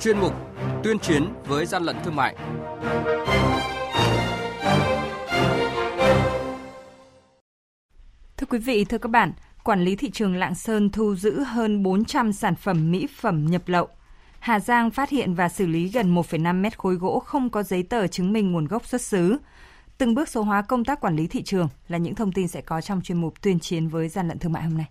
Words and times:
chuyên 0.00 0.18
mục 0.18 0.32
Tuyên 0.84 0.98
chiến 0.98 1.28
với 1.44 1.66
gian 1.66 1.82
lận 1.82 1.96
thương 2.04 2.16
mại. 2.16 2.36
Thưa 8.36 8.46
quý 8.48 8.58
vị, 8.58 8.84
thưa 8.84 8.98
các 8.98 9.10
bạn, 9.10 9.32
quản 9.64 9.84
lý 9.84 9.96
thị 9.96 10.10
trường 10.10 10.36
Lạng 10.36 10.54
Sơn 10.54 10.90
thu 10.90 11.14
giữ 11.14 11.42
hơn 11.42 11.82
400 11.82 12.32
sản 12.32 12.54
phẩm 12.54 12.90
mỹ 12.90 13.06
phẩm 13.16 13.46
nhập 13.46 13.62
lậu. 13.66 13.88
Hà 14.38 14.60
Giang 14.60 14.90
phát 14.90 15.10
hiện 15.10 15.34
và 15.34 15.48
xử 15.48 15.66
lý 15.66 15.88
gần 15.88 16.14
1,5 16.14 16.60
mét 16.60 16.78
khối 16.78 16.94
gỗ 16.94 17.18
không 17.18 17.50
có 17.50 17.62
giấy 17.62 17.82
tờ 17.82 18.06
chứng 18.06 18.32
minh 18.32 18.52
nguồn 18.52 18.66
gốc 18.66 18.86
xuất 18.86 19.00
xứ. 19.00 19.36
Từng 19.98 20.14
bước 20.14 20.28
số 20.28 20.42
hóa 20.42 20.62
công 20.62 20.84
tác 20.84 21.00
quản 21.00 21.16
lý 21.16 21.26
thị 21.26 21.42
trường 21.42 21.68
là 21.88 21.98
những 21.98 22.14
thông 22.14 22.32
tin 22.32 22.48
sẽ 22.48 22.60
có 22.60 22.80
trong 22.80 23.02
chuyên 23.02 23.20
mục 23.20 23.42
tuyên 23.42 23.60
chiến 23.60 23.88
với 23.88 24.08
gian 24.08 24.28
lận 24.28 24.38
thương 24.38 24.52
mại 24.52 24.62
hôm 24.62 24.76
nay. 24.76 24.86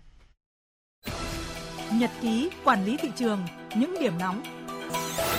Nhật 1.92 2.10
ký 2.20 2.50
quản 2.64 2.84
lý 2.84 2.96
thị 2.96 3.08
trường, 3.16 3.40
những 3.76 3.94
điểm 4.00 4.18
nóng 4.18 4.59
Bye. 4.92 5.29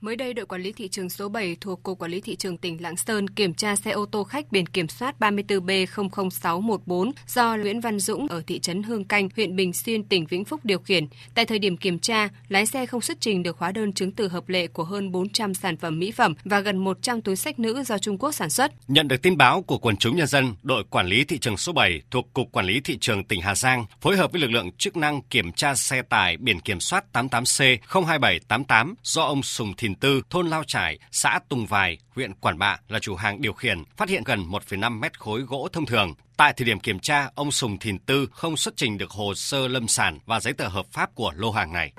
Mới 0.00 0.16
đây, 0.16 0.34
đội 0.34 0.46
quản 0.46 0.62
lý 0.62 0.72
thị 0.72 0.88
trường 0.88 1.10
số 1.10 1.28
7 1.28 1.56
thuộc 1.60 1.82
Cục 1.82 1.98
Quản 1.98 2.10
lý 2.10 2.20
Thị 2.20 2.36
trường 2.36 2.56
tỉnh 2.56 2.82
Lạng 2.82 2.96
Sơn 2.96 3.30
kiểm 3.30 3.54
tra 3.54 3.76
xe 3.76 3.90
ô 3.90 4.06
tô 4.06 4.24
khách 4.24 4.52
biển 4.52 4.66
kiểm 4.66 4.88
soát 4.88 5.14
34B00614 5.20 7.10
do 7.26 7.56
Nguyễn 7.56 7.80
Văn 7.80 7.98
Dũng 7.98 8.28
ở 8.28 8.42
thị 8.46 8.58
trấn 8.58 8.82
Hương 8.82 9.04
Canh, 9.04 9.28
huyện 9.36 9.56
Bình 9.56 9.72
Xuyên, 9.72 10.04
tỉnh 10.04 10.26
Vĩnh 10.26 10.44
Phúc 10.44 10.60
điều 10.64 10.78
khiển. 10.78 11.06
Tại 11.34 11.46
thời 11.46 11.58
điểm 11.58 11.76
kiểm 11.76 11.98
tra, 11.98 12.28
lái 12.48 12.66
xe 12.66 12.86
không 12.86 13.00
xuất 13.00 13.20
trình 13.20 13.42
được 13.42 13.58
hóa 13.58 13.72
đơn 13.72 13.92
chứng 13.92 14.12
từ 14.12 14.28
hợp 14.28 14.48
lệ 14.48 14.66
của 14.66 14.84
hơn 14.84 15.12
400 15.12 15.54
sản 15.54 15.76
phẩm 15.76 15.98
mỹ 15.98 16.10
phẩm 16.12 16.34
và 16.44 16.60
gần 16.60 16.76
100 16.78 17.20
túi 17.22 17.36
sách 17.36 17.58
nữ 17.58 17.82
do 17.82 17.98
Trung 17.98 18.18
Quốc 18.18 18.32
sản 18.32 18.50
xuất. 18.50 18.72
Nhận 18.88 19.08
được 19.08 19.22
tin 19.22 19.36
báo 19.36 19.62
của 19.62 19.78
quần 19.78 19.96
chúng 19.96 20.16
nhân 20.16 20.26
dân, 20.26 20.54
đội 20.62 20.84
quản 20.90 21.06
lý 21.06 21.24
thị 21.24 21.38
trường 21.38 21.56
số 21.56 21.72
7 21.72 22.02
thuộc 22.10 22.34
Cục 22.34 22.52
Quản 22.52 22.66
lý 22.66 22.80
Thị 22.80 22.98
trường 23.00 23.24
tỉnh 23.24 23.40
Hà 23.40 23.54
Giang 23.54 23.84
phối 24.00 24.16
hợp 24.16 24.32
với 24.32 24.40
lực 24.40 24.50
lượng 24.50 24.70
chức 24.72 24.96
năng 24.96 25.22
kiểm 25.22 25.52
tra 25.52 25.74
xe 25.74 26.02
tải 26.02 26.36
biển 26.36 26.60
kiểm 26.60 26.80
soát 26.80 27.04
88C02788 27.12 28.94
do 29.02 29.22
ông 29.22 29.42
Sùng 29.42 29.74
Thìn 29.76 29.89
Tư, 29.94 30.22
thôn 30.30 30.48
Lao 30.48 30.64
Trải, 30.66 30.98
xã 31.12 31.38
Tùng 31.48 31.66
Vài, 31.66 31.98
huyện 32.14 32.34
Quản 32.34 32.58
Bạ 32.58 32.78
là 32.88 32.98
chủ 32.98 33.14
hàng 33.14 33.40
điều 33.40 33.52
khiển, 33.52 33.82
phát 33.96 34.08
hiện 34.08 34.24
gần 34.24 34.50
1,5 34.50 35.00
mét 35.00 35.18
khối 35.18 35.40
gỗ 35.40 35.68
thông 35.72 35.86
thường. 35.86 36.14
Tại 36.36 36.52
thời 36.56 36.64
điểm 36.64 36.80
kiểm 36.80 36.98
tra, 36.98 37.28
ông 37.34 37.52
Sùng 37.52 37.78
Thìn 37.78 37.98
Tư 37.98 38.28
không 38.32 38.56
xuất 38.56 38.76
trình 38.76 38.98
được 38.98 39.10
hồ 39.10 39.34
sơ 39.34 39.68
lâm 39.68 39.88
sản 39.88 40.18
và 40.26 40.40
giấy 40.40 40.52
tờ 40.52 40.68
hợp 40.68 40.86
pháp 40.92 41.14
của 41.14 41.32
lô 41.36 41.50
hàng 41.50 41.72
này. 41.72 41.92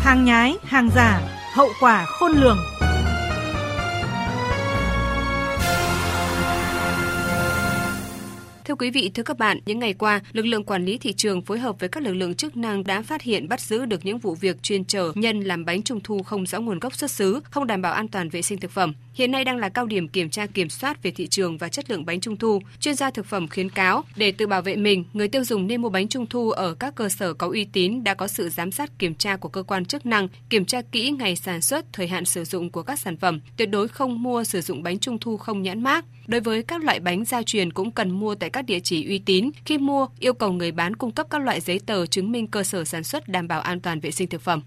Hàng 0.00 0.24
nhái, 0.24 0.54
hàng 0.64 0.90
giả, 0.94 1.20
hậu 1.54 1.68
quả 1.80 2.04
khôn 2.04 2.32
lường. 2.32 2.58
Thưa 8.68 8.74
quý 8.74 8.90
vị, 8.90 9.10
thưa 9.14 9.22
các 9.22 9.38
bạn, 9.38 9.58
những 9.66 9.78
ngày 9.78 9.94
qua, 9.94 10.20
lực 10.32 10.46
lượng 10.46 10.64
quản 10.64 10.84
lý 10.84 10.98
thị 10.98 11.12
trường 11.12 11.42
phối 11.42 11.58
hợp 11.58 11.80
với 11.80 11.88
các 11.88 12.02
lực 12.02 12.12
lượng 12.12 12.34
chức 12.34 12.56
năng 12.56 12.84
đã 12.84 13.02
phát 13.02 13.22
hiện 13.22 13.48
bắt 13.48 13.60
giữ 13.60 13.84
được 13.84 14.04
những 14.04 14.18
vụ 14.18 14.34
việc 14.34 14.62
chuyên 14.62 14.84
chở 14.84 15.12
nhân 15.14 15.40
làm 15.40 15.64
bánh 15.64 15.82
trung 15.82 16.00
thu 16.04 16.22
không 16.22 16.46
rõ 16.46 16.60
nguồn 16.60 16.78
gốc 16.78 16.94
xuất 16.94 17.10
xứ, 17.10 17.40
không 17.50 17.66
đảm 17.66 17.82
bảo 17.82 17.92
an 17.92 18.08
toàn 18.08 18.28
vệ 18.28 18.42
sinh 18.42 18.60
thực 18.60 18.70
phẩm. 18.70 18.94
Hiện 19.14 19.30
nay 19.30 19.44
đang 19.44 19.56
là 19.56 19.68
cao 19.68 19.86
điểm 19.86 20.08
kiểm 20.08 20.30
tra 20.30 20.46
kiểm 20.46 20.68
soát 20.68 21.02
về 21.02 21.10
thị 21.10 21.26
trường 21.26 21.58
và 21.58 21.68
chất 21.68 21.90
lượng 21.90 22.04
bánh 22.04 22.20
trung 22.20 22.36
thu. 22.36 22.62
Chuyên 22.80 22.94
gia 22.94 23.10
thực 23.10 23.26
phẩm 23.26 23.48
khuyến 23.48 23.70
cáo 23.70 24.04
để 24.16 24.32
tự 24.32 24.46
bảo 24.46 24.62
vệ 24.62 24.76
mình, 24.76 25.04
người 25.12 25.28
tiêu 25.28 25.44
dùng 25.44 25.66
nên 25.66 25.82
mua 25.82 25.88
bánh 25.88 26.08
trung 26.08 26.26
thu 26.26 26.50
ở 26.50 26.74
các 26.74 26.94
cơ 26.94 27.08
sở 27.08 27.32
có 27.32 27.46
uy 27.46 27.64
tín 27.64 28.04
đã 28.04 28.14
có 28.14 28.26
sự 28.26 28.48
giám 28.48 28.72
sát 28.72 28.98
kiểm 28.98 29.14
tra 29.14 29.36
của 29.36 29.48
cơ 29.48 29.62
quan 29.62 29.84
chức 29.84 30.06
năng, 30.06 30.28
kiểm 30.50 30.64
tra 30.64 30.82
kỹ 30.92 31.10
ngày 31.10 31.36
sản 31.36 31.60
xuất, 31.60 31.92
thời 31.92 32.08
hạn 32.08 32.24
sử 32.24 32.44
dụng 32.44 32.70
của 32.70 32.82
các 32.82 32.98
sản 32.98 33.16
phẩm, 33.16 33.40
tuyệt 33.56 33.70
đối 33.70 33.88
không 33.88 34.22
mua 34.22 34.44
sử 34.44 34.60
dụng 34.60 34.82
bánh 34.82 34.98
trung 34.98 35.18
thu 35.18 35.36
không 35.36 35.62
nhãn 35.62 35.82
mác. 35.82 36.04
Đối 36.26 36.40
với 36.40 36.62
các 36.62 36.84
loại 36.84 37.00
bánh 37.00 37.24
gia 37.24 37.42
truyền 37.42 37.72
cũng 37.72 37.90
cần 37.90 38.10
mua 38.10 38.34
tại 38.34 38.50
các 38.50 38.57
các 38.58 38.66
địa 38.66 38.80
chỉ 38.80 39.06
uy 39.08 39.18
tín. 39.18 39.50
Khi 39.64 39.78
mua, 39.78 40.06
yêu 40.18 40.34
cầu 40.34 40.52
người 40.52 40.72
bán 40.72 40.96
cung 40.96 41.10
cấp 41.10 41.26
các 41.30 41.42
loại 41.42 41.60
giấy 41.60 41.80
tờ 41.86 42.06
chứng 42.06 42.32
minh 42.32 42.46
cơ 42.46 42.62
sở 42.62 42.84
sản 42.84 43.04
xuất 43.04 43.28
đảm 43.28 43.48
bảo 43.48 43.60
an 43.60 43.80
toàn 43.80 44.00
vệ 44.00 44.10
sinh 44.10 44.28
thực 44.28 44.40
phẩm. 44.40 44.62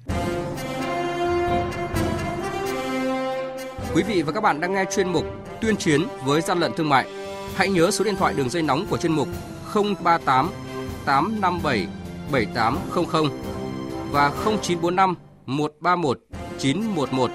Quý 3.95 4.03
vị 4.03 4.21
và 4.21 4.31
các 4.31 4.41
bạn 4.41 4.61
đang 4.61 4.73
nghe 4.73 4.85
chuyên 4.95 5.09
mục 5.09 5.25
Tuyên 5.61 5.75
chiến 5.75 6.01
với 6.25 6.41
gian 6.41 6.59
lận 6.59 6.71
thương 6.77 6.89
mại. 6.89 7.07
Hãy 7.55 7.69
nhớ 7.69 7.91
số 7.91 8.05
điện 8.05 8.15
thoại 8.15 8.33
đường 8.37 8.49
dây 8.49 8.63
nóng 8.63 8.85
của 8.89 8.97
chuyên 8.97 9.11
mục 9.11 9.27
038 9.73 10.49
857 11.05 11.87
7800 12.31 13.23
và 14.11 14.29
0945 14.29 15.15
131 15.45 16.19
911. 16.59 17.31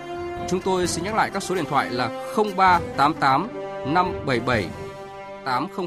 Chúng 0.48 0.60
tôi 0.60 0.86
xin 0.86 1.04
nhắc 1.04 1.14
lại 1.14 1.30
các 1.34 1.42
số 1.42 1.54
điện 1.54 1.64
thoại 1.68 1.90
là 1.90 2.08
0388 2.36 3.48
577 3.94 4.64
800 5.44 5.86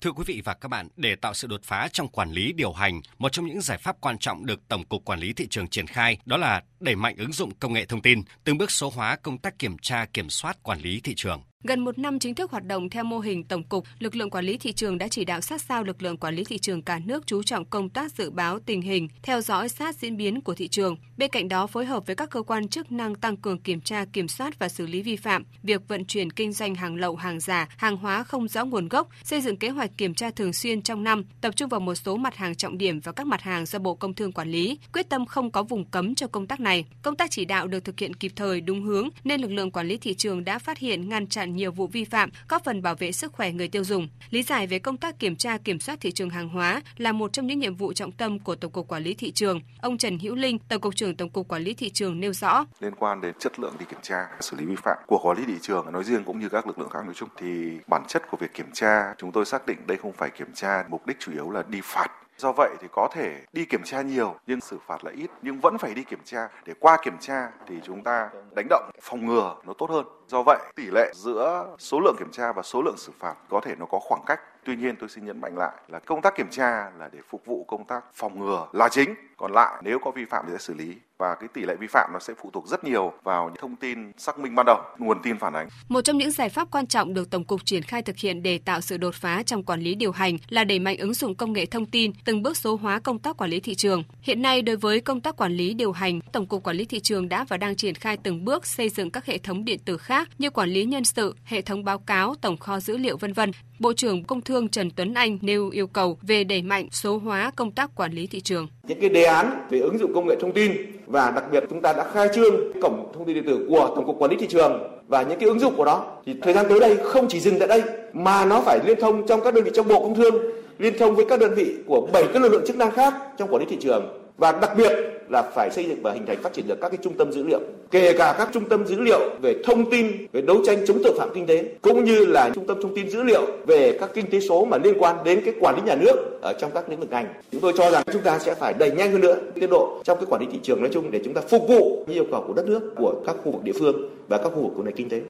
Thưa 0.00 0.12
quý 0.12 0.24
vị 0.26 0.42
và 0.44 0.54
các 0.54 0.68
bạn, 0.68 0.88
để 0.96 1.16
tạo 1.16 1.34
sự 1.34 1.48
đột 1.48 1.60
phá 1.64 1.88
trong 1.92 2.08
quản 2.08 2.32
lý 2.32 2.52
điều 2.52 2.72
hành, 2.72 3.00
một 3.18 3.32
trong 3.32 3.46
những 3.46 3.60
giải 3.60 3.78
pháp 3.78 3.96
quan 4.00 4.18
trọng 4.18 4.46
được 4.46 4.68
Tổng 4.68 4.84
cục 4.84 5.04
Quản 5.04 5.20
lý 5.20 5.32
thị 5.32 5.46
trường 5.50 5.68
triển 5.68 5.86
khai 5.86 6.18
đó 6.24 6.36
là 6.36 6.62
đẩy 6.80 6.96
mạnh 6.96 7.16
ứng 7.18 7.32
dụng 7.32 7.54
công 7.54 7.72
nghệ 7.72 7.84
thông 7.84 8.02
tin, 8.02 8.22
từng 8.44 8.58
bước 8.58 8.70
số 8.70 8.92
hóa 8.94 9.16
công 9.16 9.38
tác 9.38 9.58
kiểm 9.58 9.78
tra 9.78 10.06
kiểm 10.12 10.30
soát 10.30 10.62
quản 10.62 10.80
lý 10.80 11.00
thị 11.00 11.14
trường. 11.16 11.42
Gần 11.64 11.80
một 11.80 11.98
năm 11.98 12.18
chính 12.18 12.34
thức 12.34 12.50
hoạt 12.50 12.64
động 12.64 12.90
theo 12.90 13.04
mô 13.04 13.18
hình 13.18 13.44
tổng 13.44 13.62
cục, 13.62 13.84
lực 13.98 14.16
lượng 14.16 14.30
quản 14.30 14.44
lý 14.44 14.56
thị 14.56 14.72
trường 14.72 14.98
đã 14.98 15.08
chỉ 15.08 15.24
đạo 15.24 15.40
sát 15.40 15.60
sao 15.60 15.84
lực 15.84 16.02
lượng 16.02 16.16
quản 16.16 16.34
lý 16.34 16.44
thị 16.44 16.58
trường 16.58 16.82
cả 16.82 16.98
nước 17.04 17.26
chú 17.26 17.42
trọng 17.42 17.64
công 17.64 17.88
tác 17.88 18.12
dự 18.12 18.30
báo 18.30 18.58
tình 18.58 18.82
hình, 18.82 19.08
theo 19.22 19.40
dõi 19.40 19.68
sát 19.68 19.96
diễn 19.96 20.16
biến 20.16 20.40
của 20.40 20.54
thị 20.54 20.68
trường. 20.68 20.96
Bên 21.16 21.30
cạnh 21.30 21.48
đó 21.48 21.66
phối 21.66 21.84
hợp 21.84 22.06
với 22.06 22.16
các 22.16 22.30
cơ 22.30 22.42
quan 22.42 22.68
chức 22.68 22.92
năng 22.92 23.14
tăng 23.14 23.36
cường 23.36 23.58
kiểm 23.58 23.80
tra, 23.80 24.04
kiểm 24.12 24.28
soát 24.28 24.58
và 24.58 24.68
xử 24.68 24.86
lý 24.86 25.02
vi 25.02 25.16
phạm, 25.16 25.44
việc 25.62 25.88
vận 25.88 26.04
chuyển 26.04 26.30
kinh 26.30 26.52
doanh 26.52 26.74
hàng 26.74 26.96
lậu, 26.96 27.16
hàng 27.16 27.40
giả, 27.40 27.68
hàng 27.76 27.96
hóa 27.96 28.24
không 28.24 28.48
rõ 28.48 28.64
nguồn 28.64 28.88
gốc, 28.88 29.08
xây 29.24 29.40
dựng 29.40 29.56
kế 29.56 29.68
hoạch 29.68 29.90
kiểm 29.96 30.14
tra 30.14 30.30
thường 30.30 30.52
xuyên 30.52 30.82
trong 30.82 31.04
năm, 31.04 31.24
tập 31.40 31.56
trung 31.56 31.68
vào 31.68 31.80
một 31.80 31.94
số 31.94 32.16
mặt 32.16 32.36
hàng 32.36 32.54
trọng 32.54 32.78
điểm 32.78 33.00
và 33.00 33.12
các 33.12 33.26
mặt 33.26 33.42
hàng 33.42 33.66
do 33.66 33.78
Bộ 33.78 33.94
Công 33.94 34.14
Thương 34.14 34.32
quản 34.32 34.50
lý, 34.50 34.78
quyết 34.92 35.08
tâm 35.08 35.26
không 35.26 35.50
có 35.50 35.62
vùng 35.62 35.84
cấm 35.84 36.14
cho 36.14 36.26
công 36.26 36.46
tác 36.46 36.60
này. 36.60 36.84
Công 37.02 37.16
tác 37.16 37.30
chỉ 37.30 37.44
đạo 37.44 37.66
được 37.66 37.84
thực 37.84 38.00
hiện 38.00 38.14
kịp 38.14 38.32
thời, 38.36 38.60
đúng 38.60 38.82
hướng 38.82 39.08
nên 39.24 39.40
lực 39.40 39.50
lượng 39.50 39.70
quản 39.70 39.88
lý 39.88 39.96
thị 39.96 40.14
trường 40.14 40.44
đã 40.44 40.58
phát 40.58 40.78
hiện 40.78 41.08
ngăn 41.08 41.26
chặn 41.26 41.49
nhiều 41.56 41.72
vụ 41.72 41.86
vi 41.86 42.04
phạm, 42.04 42.30
góp 42.48 42.64
phần 42.64 42.82
bảo 42.82 42.94
vệ 42.94 43.12
sức 43.12 43.32
khỏe 43.32 43.52
người 43.52 43.68
tiêu 43.68 43.84
dùng. 43.84 44.08
Lý 44.30 44.42
giải 44.42 44.66
về 44.66 44.78
công 44.78 44.96
tác 44.96 45.18
kiểm 45.18 45.36
tra 45.36 45.58
kiểm 45.58 45.80
soát 45.80 46.00
thị 46.00 46.10
trường 46.12 46.30
hàng 46.30 46.48
hóa 46.48 46.82
là 46.96 47.12
một 47.12 47.32
trong 47.32 47.46
những 47.46 47.58
nhiệm 47.58 47.74
vụ 47.74 47.92
trọng 47.92 48.12
tâm 48.12 48.38
của 48.38 48.54
Tổng 48.54 48.72
cục 48.72 48.88
Quản 48.88 49.02
lý 49.02 49.14
thị 49.14 49.32
trường. 49.32 49.60
Ông 49.80 49.98
Trần 49.98 50.18
Hữu 50.18 50.34
Linh, 50.34 50.58
Tổng 50.58 50.80
cục 50.80 50.96
trưởng 50.96 51.16
Tổng 51.16 51.30
cục 51.30 51.48
Quản 51.48 51.62
lý 51.62 51.74
thị 51.74 51.90
trường 51.90 52.20
nêu 52.20 52.32
rõ: 52.32 52.64
Liên 52.80 52.94
quan 52.98 53.20
đến 53.20 53.34
chất 53.38 53.58
lượng 53.58 53.74
đi 53.78 53.86
kiểm 53.90 54.00
tra, 54.02 54.28
xử 54.40 54.56
lý 54.56 54.64
vi 54.64 54.76
phạm 54.76 54.98
của 55.06 55.18
quản 55.22 55.38
lý 55.38 55.44
thị 55.46 55.58
trường 55.62 55.92
nói 55.92 56.04
riêng 56.04 56.24
cũng 56.24 56.40
như 56.40 56.48
các 56.48 56.66
lực 56.66 56.78
lượng 56.78 56.88
khác 56.88 57.04
nói 57.04 57.14
chung 57.14 57.28
thì 57.36 57.78
bản 57.86 58.02
chất 58.08 58.22
của 58.30 58.36
việc 58.36 58.54
kiểm 58.54 58.72
tra 58.72 59.14
chúng 59.18 59.32
tôi 59.32 59.44
xác 59.44 59.66
định 59.66 59.78
đây 59.86 59.98
không 59.98 60.12
phải 60.12 60.30
kiểm 60.30 60.52
tra 60.54 60.84
mục 60.88 61.06
đích 61.06 61.16
chủ 61.20 61.32
yếu 61.32 61.50
là 61.50 61.62
đi 61.68 61.80
phạt 61.82 62.08
Do 62.40 62.52
vậy 62.52 62.70
thì 62.80 62.88
có 62.92 63.08
thể 63.12 63.44
đi 63.52 63.64
kiểm 63.64 63.82
tra 63.84 64.02
nhiều 64.02 64.34
nhưng 64.46 64.60
xử 64.60 64.78
phạt 64.86 65.04
là 65.04 65.10
ít 65.10 65.30
nhưng 65.42 65.60
vẫn 65.60 65.78
phải 65.78 65.94
đi 65.94 66.04
kiểm 66.04 66.18
tra 66.24 66.48
để 66.66 66.74
qua 66.80 66.98
kiểm 67.04 67.18
tra 67.20 67.50
thì 67.66 67.74
chúng 67.84 68.02
ta 68.04 68.30
đánh 68.56 68.66
động 68.70 68.90
phòng 69.02 69.26
ngừa 69.26 69.56
nó 69.66 69.72
tốt 69.78 69.90
hơn. 69.90 70.06
Do 70.30 70.42
vậy 70.42 70.58
tỷ 70.76 70.86
lệ 70.90 71.12
giữa 71.14 71.76
số 71.78 72.00
lượng 72.00 72.16
kiểm 72.18 72.30
tra 72.32 72.52
và 72.52 72.62
số 72.62 72.82
lượng 72.82 72.96
xử 72.98 73.12
phạt 73.18 73.34
có 73.48 73.60
thể 73.60 73.74
nó 73.78 73.86
có 73.86 73.98
khoảng 73.98 74.22
cách. 74.26 74.40
Tuy 74.64 74.76
nhiên 74.76 74.96
tôi 74.96 75.08
xin 75.08 75.24
nhấn 75.24 75.40
mạnh 75.40 75.58
lại 75.58 75.72
là 75.88 75.98
công 75.98 76.22
tác 76.22 76.36
kiểm 76.36 76.50
tra 76.50 76.90
là 76.98 77.08
để 77.12 77.18
phục 77.28 77.46
vụ 77.46 77.64
công 77.68 77.84
tác 77.84 78.04
phòng 78.14 78.38
ngừa 78.38 78.66
là 78.72 78.88
chính. 78.88 79.14
Còn 79.36 79.52
lại 79.52 79.82
nếu 79.84 79.98
có 79.98 80.10
vi 80.10 80.24
phạm 80.24 80.44
thì 80.46 80.52
sẽ 80.52 80.58
xử 80.58 80.74
lý 80.74 80.96
và 81.18 81.34
cái 81.34 81.48
tỷ 81.54 81.62
lệ 81.62 81.74
vi 81.80 81.86
phạm 81.86 82.10
nó 82.12 82.18
sẽ 82.18 82.34
phụ 82.42 82.50
thuộc 82.52 82.66
rất 82.66 82.84
nhiều 82.84 83.12
vào 83.22 83.44
những 83.44 83.56
thông 83.60 83.76
tin 83.76 84.12
xác 84.18 84.38
minh 84.38 84.54
ban 84.54 84.66
đầu, 84.66 84.78
nguồn 84.98 85.22
tin 85.22 85.38
phản 85.38 85.52
ánh. 85.52 85.68
Một 85.88 86.00
trong 86.00 86.18
những 86.18 86.30
giải 86.30 86.48
pháp 86.48 86.68
quan 86.70 86.86
trọng 86.86 87.14
được 87.14 87.30
Tổng 87.30 87.44
cục 87.44 87.60
triển 87.64 87.82
khai 87.82 88.02
thực 88.02 88.16
hiện 88.16 88.42
để 88.42 88.58
tạo 88.58 88.80
sự 88.80 88.96
đột 88.96 89.14
phá 89.14 89.42
trong 89.42 89.62
quản 89.62 89.80
lý 89.80 89.94
điều 89.94 90.12
hành 90.12 90.36
là 90.48 90.64
đẩy 90.64 90.78
mạnh 90.78 90.96
ứng 90.98 91.14
dụng 91.14 91.34
công 91.34 91.52
nghệ 91.52 91.66
thông 91.66 91.86
tin, 91.86 92.12
từng 92.24 92.42
bước 92.42 92.56
số 92.56 92.76
hóa 92.76 93.00
công 93.00 93.18
tác 93.18 93.36
quản 93.36 93.50
lý 93.50 93.60
thị 93.60 93.74
trường. 93.74 94.02
Hiện 94.22 94.42
nay 94.42 94.62
đối 94.62 94.76
với 94.76 95.00
công 95.00 95.20
tác 95.20 95.36
quản 95.36 95.52
lý 95.52 95.74
điều 95.74 95.92
hành, 95.92 96.20
Tổng 96.32 96.46
cục 96.46 96.62
Quản 96.64 96.76
lý 96.76 96.84
thị 96.84 97.00
trường 97.00 97.28
đã 97.28 97.44
và 97.48 97.56
đang 97.56 97.76
triển 97.76 97.94
khai 97.94 98.16
từng 98.16 98.44
bước 98.44 98.66
xây 98.66 98.88
dựng 98.88 99.10
các 99.10 99.26
hệ 99.26 99.38
thống 99.38 99.64
điện 99.64 99.78
tử 99.84 99.96
khác 99.96 100.19
như 100.38 100.50
quản 100.50 100.68
lý 100.68 100.84
nhân 100.84 101.04
sự, 101.04 101.34
hệ 101.44 101.60
thống 101.60 101.84
báo 101.84 101.98
cáo, 101.98 102.34
tổng 102.40 102.56
kho 102.56 102.80
dữ 102.80 102.96
liệu 102.96 103.16
vân 103.16 103.32
vân. 103.32 103.50
Bộ 103.78 103.92
trưởng 103.92 104.24
Công 104.24 104.40
Thương 104.40 104.68
Trần 104.68 104.90
Tuấn 104.90 105.14
Anh 105.14 105.38
nêu 105.42 105.70
yêu 105.70 105.86
cầu 105.86 106.18
về 106.22 106.44
đẩy 106.44 106.62
mạnh 106.62 106.88
số 106.90 107.18
hóa 107.18 107.50
công 107.56 107.70
tác 107.70 107.94
quản 107.94 108.12
lý 108.12 108.26
thị 108.26 108.40
trường. 108.40 108.68
Những 108.88 109.00
cái 109.00 109.10
đề 109.10 109.24
án 109.24 109.66
về 109.70 109.78
ứng 109.78 109.98
dụng 109.98 110.14
công 110.14 110.26
nghệ 110.26 110.36
thông 110.40 110.52
tin 110.52 110.72
và 111.06 111.30
đặc 111.30 111.44
biệt 111.52 111.64
chúng 111.70 111.82
ta 111.82 111.92
đã 111.92 112.10
khai 112.12 112.28
trương 112.34 112.54
cổng 112.82 113.12
thông 113.14 113.26
tin 113.26 113.34
điện 113.34 113.44
tử 113.46 113.66
của 113.68 113.92
Tổng 113.96 114.06
cục 114.06 114.16
Quản 114.18 114.30
lý 114.30 114.36
thị 114.40 114.46
trường 114.50 115.00
và 115.08 115.22
những 115.22 115.38
cái 115.38 115.48
ứng 115.48 115.60
dụng 115.60 115.76
của 115.76 115.84
đó 115.84 116.16
thì 116.26 116.34
thời 116.42 116.54
gian 116.54 116.66
tới 116.68 116.80
đây 116.80 116.96
không 117.04 117.28
chỉ 117.28 117.40
dừng 117.40 117.58
tại 117.58 117.68
đây 117.68 117.82
mà 118.12 118.44
nó 118.44 118.60
phải 118.60 118.78
liên 118.86 119.00
thông 119.00 119.26
trong 119.26 119.40
các 119.44 119.54
đơn 119.54 119.64
vị 119.64 119.70
trong 119.74 119.88
Bộ 119.88 120.02
Công 120.02 120.14
Thương, 120.14 120.34
liên 120.78 120.98
thông 120.98 121.16
với 121.16 121.24
các 121.28 121.40
đơn 121.40 121.54
vị 121.54 121.74
của 121.86 122.08
bảy 122.12 122.24
các 122.32 122.42
lực 122.42 122.52
lượng 122.52 122.64
chức 122.66 122.76
năng 122.76 122.90
khác 122.90 123.14
trong 123.38 123.48
quản 123.52 123.62
lý 123.62 123.66
thị 123.70 123.76
trường 123.80 124.19
và 124.40 124.52
đặc 124.52 124.70
biệt 124.76 124.92
là 125.28 125.42
phải 125.42 125.70
xây 125.70 125.84
dựng 125.84 126.02
và 126.02 126.12
hình 126.12 126.26
thành 126.26 126.42
phát 126.42 126.52
triển 126.52 126.68
được 126.68 126.80
các 126.80 126.88
cái 126.88 126.98
trung 127.02 127.14
tâm 127.18 127.32
dữ 127.32 127.42
liệu, 127.42 127.60
kể 127.90 128.12
cả 128.18 128.34
các 128.38 128.48
trung 128.52 128.68
tâm 128.68 128.86
dữ 128.86 129.00
liệu 129.00 129.20
về 129.42 129.54
thông 129.64 129.90
tin, 129.90 130.26
về 130.32 130.40
đấu 130.40 130.56
tranh 130.66 130.78
chống 130.86 130.98
tội 131.04 131.14
phạm 131.18 131.28
kinh 131.34 131.46
tế, 131.46 131.64
cũng 131.82 132.04
như 132.04 132.24
là 132.24 132.50
trung 132.54 132.66
tâm 132.66 132.82
thông 132.82 132.94
tin 132.94 133.10
dữ 133.10 133.22
liệu 133.22 133.46
về 133.66 133.98
các 134.00 134.10
kinh 134.14 134.30
tế 134.30 134.40
số 134.40 134.64
mà 134.64 134.76
liên 134.84 134.94
quan 134.98 135.16
đến 135.24 135.42
cái 135.44 135.54
quản 135.60 135.76
lý 135.76 135.82
nhà 135.82 135.94
nước 135.94 136.38
ở 136.42 136.52
trong 136.60 136.70
các 136.74 136.88
lĩnh 136.88 137.00
vực 137.00 137.10
ngành. 137.10 137.26
Chúng 137.52 137.60
tôi 137.60 137.72
cho 137.76 137.90
rằng 137.90 138.02
chúng 138.12 138.22
ta 138.22 138.38
sẽ 138.38 138.54
phải 138.54 138.74
đẩy 138.78 138.90
nhanh 138.90 139.12
hơn 139.12 139.20
nữa 139.20 139.36
tiến 139.54 139.70
độ 139.70 140.00
trong 140.04 140.18
cái 140.18 140.26
quản 140.30 140.40
lý 140.40 140.48
thị 140.52 140.58
trường 140.62 140.80
nói 140.80 140.90
chung 140.92 141.10
để 141.10 141.20
chúng 141.24 141.34
ta 141.34 141.40
phục 141.40 141.68
vụ 141.68 142.04
yêu 142.08 142.24
cầu 142.30 142.44
của 142.46 142.52
đất 142.52 142.66
nước, 142.66 142.94
của 142.96 143.14
các 143.26 143.36
khu 143.44 143.52
vực 143.52 143.62
địa 143.64 143.72
phương 143.78 144.08
và 144.28 144.38
các 144.38 144.48
khu 144.54 144.62
vực 144.62 144.72
của 144.76 144.82
nền 144.82 144.94
kinh 144.96 145.08
tế. 145.08 145.20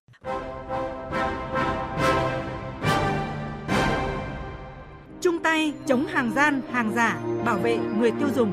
Chung 5.20 5.38
tay 5.38 5.72
chống 5.86 6.06
hàng 6.06 6.32
gian, 6.36 6.60
hàng 6.72 6.92
giả, 6.96 7.20
bảo 7.44 7.56
vệ 7.62 7.78
người 8.00 8.10
tiêu 8.10 8.28
dùng. 8.36 8.52